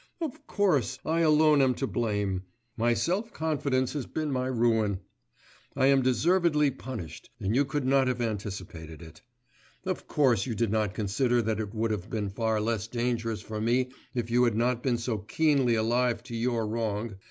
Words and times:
Of 0.19 0.47
course, 0.47 0.97
I 1.05 1.19
alone 1.19 1.61
am 1.61 1.75
to 1.75 1.85
blame, 1.85 2.41
my 2.75 2.95
self 2.95 3.31
confidence 3.33 3.93
has 3.93 4.07
been 4.07 4.31
my 4.31 4.47
ruin; 4.47 4.99
I 5.75 5.85
am 5.93 6.01
deservedly 6.01 6.71
punished, 6.71 7.29
and 7.39 7.55
you 7.55 7.65
could 7.65 7.85
not 7.85 8.07
have 8.07 8.19
anticipated 8.19 9.03
it. 9.03 9.21
Of 9.85 10.07
course 10.07 10.47
you 10.47 10.55
did 10.55 10.71
not 10.71 10.95
consider 10.95 11.39
that 11.43 11.59
it 11.59 11.75
would 11.75 11.91
have 11.91 12.09
been 12.09 12.29
far 12.31 12.59
less 12.59 12.87
dangerous 12.87 13.41
for 13.41 13.61
me 13.61 13.91
if 14.15 14.31
you 14.31 14.43
had 14.45 14.55
not 14.55 14.81
been 14.81 14.97
so 14.97 15.19
keenly 15.19 15.75
alive 15.75 16.23
to 16.23 16.35
your 16.35 16.65
wrong 16.65 17.17